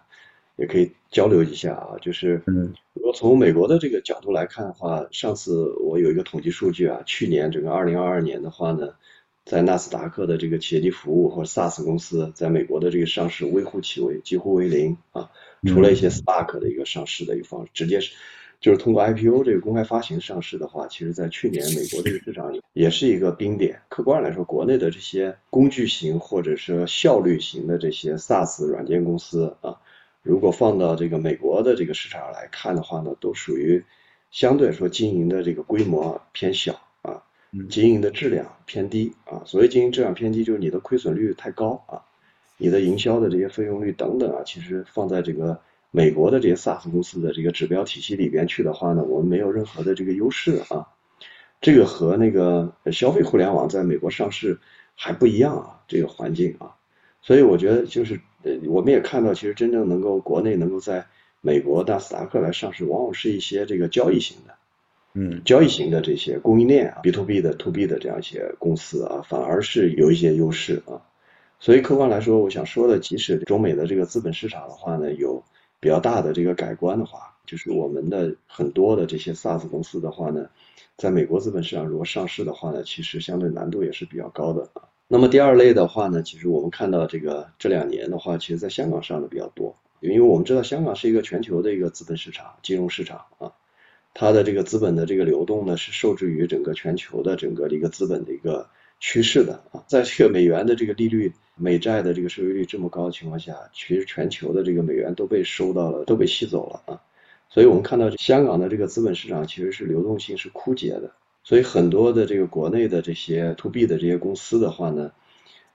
[0.56, 2.42] 也可以交流一下啊，就是，
[2.94, 8.90] 如果从美国的这个角度来看的话，上次我有一个统计数据啊，去年整个二零二二年的话呢，
[9.46, 15.32] 在纳斯达克的这个企业级服务或者 SaaS 公司在美国的这个上市微乎其微，几乎为零啊，
[15.68, 18.14] 除了一些 Spark 的一个上市的一个方式，直接是
[18.62, 23.82] 就是通过 IPO 这个公开发行上市的话，其实在去年美国这个市场里也是一个冰点。
[23.90, 29.80] 客观来说，国内的这些工具型或者是效率型的这些 SaaS 软件公司啊。
[30.24, 33.84] 如果放到这个美国的这个市场来看的话呢，都属于
[34.32, 37.22] 相对来说经营的这个规模偏小啊，
[37.70, 39.44] 经营的质量偏低啊。
[39.46, 42.02] 所谓经营质量偏低，就是你的亏损率太高啊，
[42.58, 45.60] 你的营销的这些费用率等等啊，其实放在这个
[45.92, 50.88] 美国的这些 SaaS 公司的这个指标体系里边去的话呢，我们没有任何的这个优势啊。
[51.60, 54.60] 这个和那个消费互联网在美国上市
[54.96, 56.76] 还不一样啊，这个环境啊。
[57.22, 61.06] 所以我觉得就是呃，我们也看到，其实真正能够国内能够在
[61.42, 64.54] 美国纳斯达克来上市，往往是一些这个交易型的，
[65.14, 71.02] 嗯，交易型的这些供应链啊，B to B 的 to B 的这样一些公司啊，反而是有一些优势啊。
[71.60, 75.44] 所以客观来说，我想说的，即使中美的这个资本市场的话呢，有
[75.80, 80.50] 比较大的这个改观的话，就是我们的很多的这些 SaaS 公司的话呢，
[80.98, 84.84] 在美国资本市场如果上市的话呢，其实相对难度也是比较高的啊。
[85.08, 93.54] 那么第二类的话呢，其实我们看到这个这两年的话，其实在香港上的比较多，因为我们知道香港是一个全球的一个资本市场、金融市场啊，
[94.14, 101.34] 它的这个资本的这个流动呢，是受制于整个全球的整个的一个资本的一个趋势的啊，在这个美元的这个利率。
[101.56, 107.00] 美债的这个收益率这么高的情况下，其实全球的这个美元都被收到了，都被吸走了啊。
[107.48, 111.12] 所以我们看到香港的这个资本市场其实是流动性是枯竭的，
[111.44, 115.12] 所以很多的这个国内的这些 to B 的这些公司的话呢，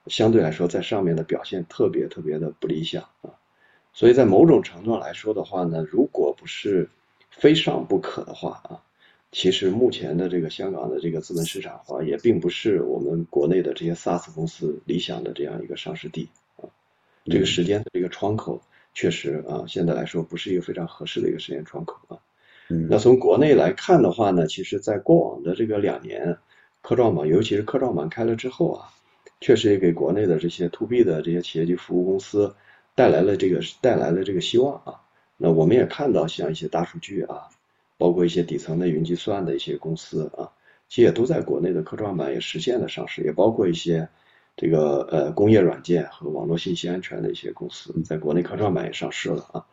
[0.07, 3.31] 相对来说在上面的表现特别特别的不理想啊。
[3.93, 6.89] 所以在某种程度来说的话呢，如果不是
[7.31, 8.83] 非上不可的话啊。
[9.31, 16.65] 其实目前的这个香港的这个资本市场话，也并不是我们国内的这些 SaaS 公司理想的这样一个上市地啊。
[17.27, 18.63] 这个时间的这个窗口
[18.95, 22.17] 确实啊，现在来说不是一个非常合适的一个时间窗口啊。
[22.89, 26.37] 那从国内来看的话呢，其实在过往的这个两年，
[26.83, 28.89] 科创板尤其是科创板开了之后啊，
[29.41, 32.55] 确实也给国内的这些 To B 的这些企业级服务公司
[32.95, 35.01] 带来了这个带来了这个希望啊。
[35.37, 37.49] 那我们也看到像一些大数据啊。
[38.01, 40.49] 包括一些底层的云计算的一些公司啊，
[40.89, 44.09] 其实也都在国内的科创板也实现了上市，也包括一些
[44.57, 49.67] 这个呃工业软件和网络信息安全的一些公司，在国内科创板也上市了啊，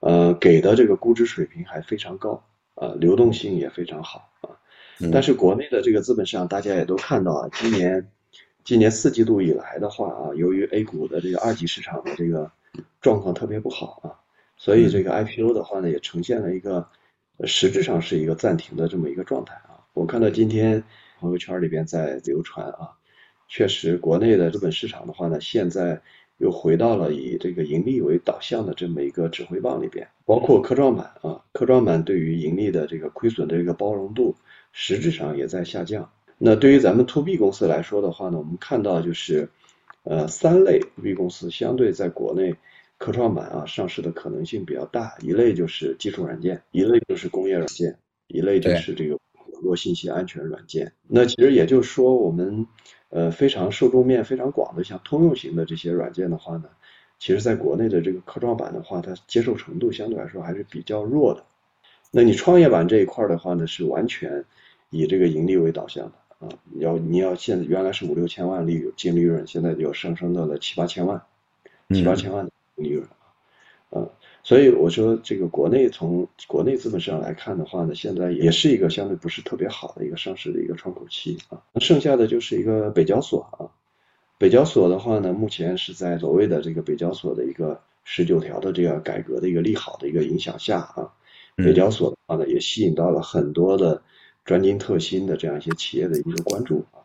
[0.00, 2.42] 呃给的这个估值水平还非常高
[2.74, 4.50] 啊，流动性也非常好啊，
[5.12, 8.10] 但是国内的这个资本市场大家也都看到啊，今年
[8.64, 12.50] 今年四季度以来的话啊，由于 A 股的这个二级市场的这个
[13.00, 14.18] 状况特别不好啊，
[14.56, 16.88] 所以这个 IPO 的话呢也呈现了一个。
[17.46, 19.80] 实质上是一个暂停的这么一个状态啊！
[19.94, 20.84] 我看到今天
[21.20, 22.90] 朋友圈里边在流传啊，
[23.48, 26.02] 确实国内的资本市场的话呢，现在
[26.40, 34.34] 又回到了以这个盈利为导向的这么一个指挥棒里边，包括科创板啊，科创板对于盈利的这个亏损的这个包容度，
[34.72, 36.10] 实质上也在下降。
[36.38, 39.48] 那对于咱们 to B 公司来说的话呢，我们看到就是，
[40.02, 42.56] 呃，三类 to B 公司相对在国内。
[43.02, 45.16] 科创板啊，上市的可能性比较大。
[45.22, 50.92] 一类就是技术软件，一类就是工业软件，一类就是这个网络信息安全软件。
[51.08, 52.66] 那其实也就是说，我们
[53.10, 56.64] 呃非常受众面非常广的，像通用型的这些软件的话呢，
[57.18, 61.44] 其实在国内的这个科创板的话，它接受程度相对来说还是比较弱的。
[62.10, 64.44] 那你创业板这一块的话呢，是完全
[64.88, 66.48] 以这个盈利为导向的啊。
[66.78, 71.22] 要你要现在原来是五六千万利净利润，现在就上升到了七八千万，
[71.90, 72.50] 七八千万的。
[72.76, 73.10] 利润啊，
[73.90, 74.10] 嗯，
[74.42, 81.62] 所以我说这个国内从国内资本市场来看的话呢，现在也是一个相对不是特别好的一个上市的一个窗口期啊。
[81.72, 83.68] 那剩下的就是一个北交所啊，
[84.38, 91.12] 北交所的话呢，目前是在所谓的这个北交所的一个十九条的这个改革的一个利好的一个影响下啊，
[91.56, 94.02] 北交所的话呢，也吸引到了很多的
[94.44, 97.04] 专精特新的这样一些企业的一个关注啊。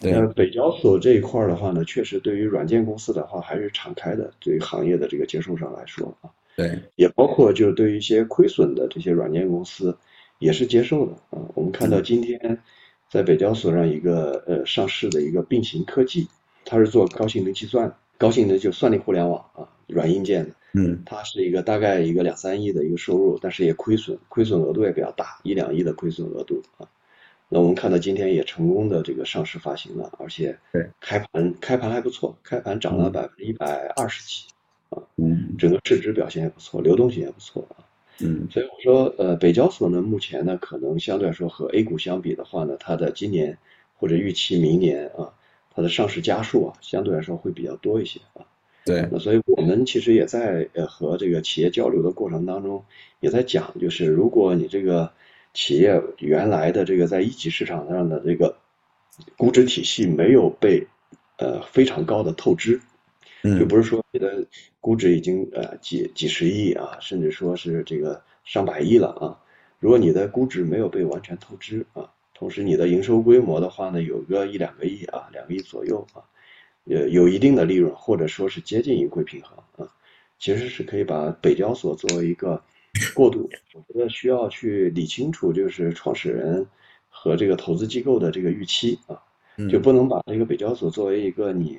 [0.00, 9.96] 那北交所这一块的话呢，确实对于软件公司的话还是敞开的，对于行业的这个接受上来说啊，对，也包括就是对于一些亏损的这些软件公司
[10.38, 11.38] 也是接受的啊。
[11.54, 12.58] 我们看到今天
[13.10, 16.26] 在北交所上一个呃上市的一个并行科技，
[16.64, 26.88] 它是做高性能计算，高性能就算力互联网啊，软硬件的，嗯，它是一个大概一个两三亿的一个收入，但是也亏损，亏损额度也比较大，一两亿的亏损额度啊。
[27.48, 34.46] 那我们看到今天也成功的这个上市发行了，而且对开盘开盘还不错，开盘涨了百分之一百二十几，
[34.90, 37.84] 啊，嗯，整个市值表现也不错，流动性也不错啊，
[38.20, 43.58] 嗯，所以我说，呃，北交所呢，目前呢，可能相对来说和 A 股相比的话呢，它的今年
[43.96, 45.32] 或者预期明年啊，
[45.74, 48.46] 它的上市家数啊，相对来说会比较多一些啊，
[48.84, 52.84] 对，那所以我们其实也在呃和这个企业交流的过程当中，
[53.20, 55.12] 也在讲，就是如果你这个。
[55.58, 58.58] 企业原来的这个在一级市场上的这个
[59.38, 60.86] 估值体系没有被
[61.38, 62.82] 呃非常高的透支，
[63.58, 64.46] 就不是说你的
[64.80, 69.38] 估值已经呃几几十亿啊，甚至说是这个上百亿了啊。
[69.78, 76.24] 如果你的估值没有被完全透支啊，同时你的营收规模的话呢，有个一两个亿啊，两个亿左右啊，
[76.84, 79.92] 呃有一定的利润或者说是接近盈亏平衡啊，
[80.38, 82.62] 其实是可以把北交所作为一个。
[83.14, 86.66] 过渡，我觉得需要去理清楚，就是创始人
[87.10, 89.20] 和这个投资机构的这个预期啊，
[89.70, 91.78] 就不能把这个北交所作为一个你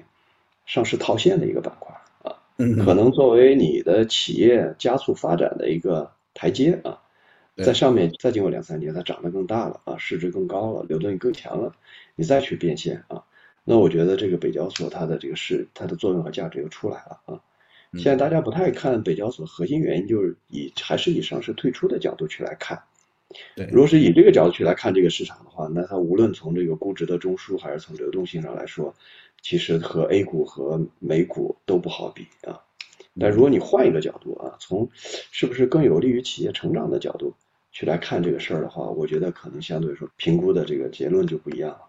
[0.68, 7.01] 上市套现的一个板块啊，嗯，可能作为你的企业加速发展的一个台阶啊，
[7.63, 11.74] 在上面再经过两三年，它长得更大了啊，市值更高了，流动性更强了，
[12.15, 13.24] 你再去变现啊，
[13.63, 17.41] 那我觉得这个北交所它的这个是它的作用和价值又出来了啊。
[17.93, 22.84] 现在大家不太看北交所，核心原因就是以还是以上市退出的角度去来看。
[23.55, 28.93] 对，如果是以这个角度去来看这个市场的话，那它无论从这个估值的中枢还是从流动性上来说，
[29.42, 32.62] 其实和 A 股和美股都不好比啊。
[33.20, 37.34] 但如果你换一个角度啊，从是不是更有利于企业成长的角度
[37.72, 41.82] 去来看这个事儿的话，我觉得可能相对来说评估的这个结论就不一样了。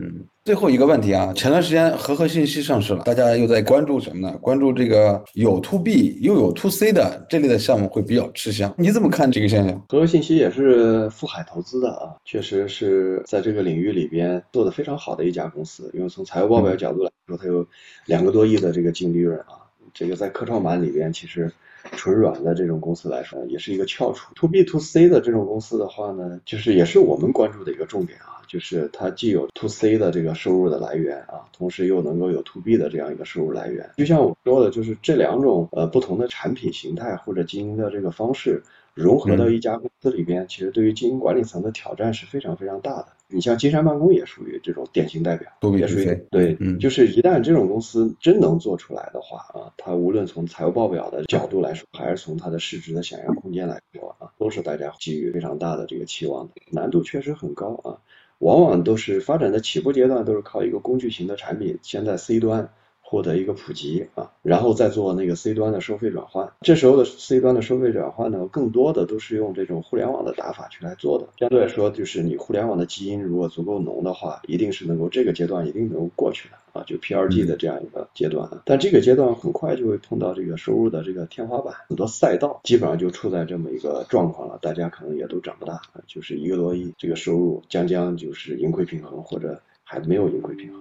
[0.00, 4.38] 嗯，最后一个问题啊，前段时间和合信息上市了，大家又在关注什么呢？
[4.40, 8.74] 关注这个有 to B 又有 to C 的这类的项目会比较吃香。
[8.78, 9.78] 你怎么看这个现象？
[9.90, 15.90] 和合信息也是富海投资的啊，确实是在这个领域里边做的非常好的一家公司。
[15.92, 17.66] 因为从财务报表角度来说，它有
[18.06, 19.60] 两个多亿的这个净利润啊，
[19.92, 21.52] 这个在科创板里边其实
[21.92, 24.32] 纯软的这种公司来说，也是一个翘楚。
[24.34, 28.38] to B to C 的这种公司的话呢，就是也是我们关注的一个重点啊。
[28.48, 33.88] 就是它既有 to C 的这个收入的来源啊，同时又能够有 to B 的这样一个收入来源。
[33.96, 38.60] 就像我说的，就是这两种呃不同的产品形态或者经营的这个方式
[38.92, 43.06] 融合到一家公司里边，其实对于经营管理层的挑战是非常非常大的。
[43.30, 56.54] 你像金山办公也属于这种典型代表，也属于对，就是一旦这种公司真能做出来的话啊，它无论从财务报表的角度来说，还是从它的市值的想象空间来说啊，都是大家给予非常大的这个期望的。
[56.70, 57.98] 难度确实很高啊。
[58.38, 62.70] 往往都是发展的起步阶段，都是靠一个工具型的产品，先在 C 端
[63.10, 66.48] 获得一个普及啊，然后再做那个 C 端的收费转换。
[66.60, 71.26] 这时候的 C 端的收费转换呢，更多的都是用这种互联网的打法去来做的。
[71.36, 76.54] 相对来说，就是你互联网的基因如果足够浓的话，一定是能够这个阶段一定能够过去的。
[76.72, 90.80] 啊，就 P2G 的这样一个阶段，但这个阶段很快就会碰到这个收入的这个天花板，很多赛道基本上就处在这么一个状况了，大家可能也都长不大，就是一个多亿这个收入将将就是盈亏平衡，或者还没有盈亏平衡。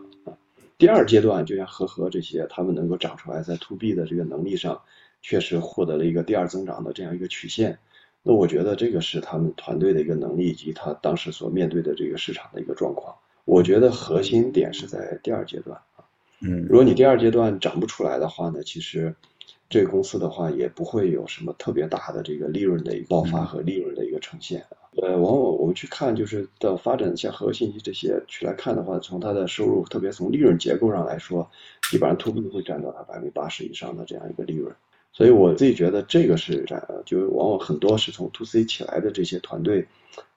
[0.79, 4.81] 第二阶段就像和和这些，他们能够长出来，在 To B 的这个能力上，
[5.21, 7.77] 确实获得了一个第二增长的这样一个曲线，
[8.23, 13.13] 那我觉得这个是他们团队的一个能力以及他当时所面对的这个市场的一个状况。
[13.43, 16.05] 我觉得核心点是在第二阶段啊，
[16.39, 19.13] 嗯，如果你第二阶段长不出来的话呢，其实
[19.67, 24.65] 这个公司的话也不会有什么特别大的这个利润的一个爆发和利润的一个呈现
[25.01, 31.47] 呃，往往我们去看就是到发展像核信息这些去来看的话，从它的收入，特别从利润结构上来说，
[31.91, 34.73] 基本上 to B 会占到它百分之八十以上的这样一个利润。
[35.11, 39.85] 所以我自己觉得这个是占，就是往往很多是从 to C 起来的这些团队，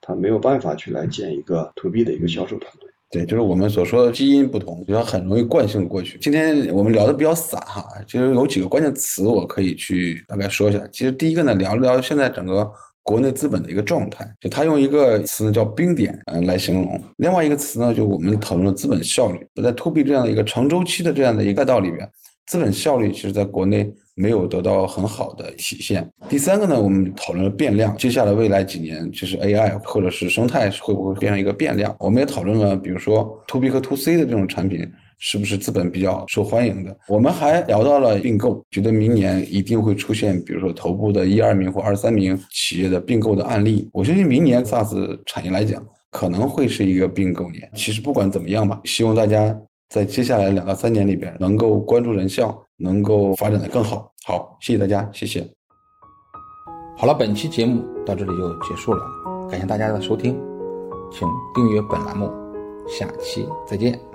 [0.01, 2.89] 他没有办法去来建一个 to B 的一个销售团队。
[3.11, 6.19] 对，就是我们所说的基因不同，就很容易惯性过去。
[6.19, 10.83] 今天我们聊的比较散哈，其实有几个关键词我可以去大概说一下。
[10.91, 12.73] 其实第一个呢，聊一聊现在整个
[13.03, 17.01] 国内资本的一个状态，就他用一个词呢叫冰点嗯来形容。
[17.17, 22.09] 另外一个词呢，就我们讨论的资本效率，在 to B 这样的一个长周期的这样的一个赛道里边，
[22.47, 23.93] 资本效率其实在国内。
[24.15, 26.07] 没有得到很好的体现。
[26.29, 31.97] 第三个呢，我们讨论了变量，接下来未来几年就是 AI 或者是生态会不会变成一个变量？
[31.99, 34.87] 我们也讨论了，比如说 To B 和 To C 的这种产品
[35.25, 36.99] 是不是资本比较受欢迎的？
[37.07, 43.89] 我们还聊到了并购，觉得明年一定会出现，比如说头部的一二名或二三名企业的并购的案例。
[43.93, 47.71] 我相信明年 SaaS 产业来讲可能会是一个并购年。
[47.75, 49.57] 其实不管怎么样吧，希望大家。
[49.89, 54.11] 在接下来两到三年里边，能够关注人效，能够发展的更好。
[54.25, 55.47] 好，谢谢大家，谢谢。
[56.97, 59.05] 好了，本期节目到这里就结束了，
[59.51, 60.33] 感谢大家的收听，
[61.13, 62.31] 请订阅本栏目，
[62.89, 64.12] 下期再见。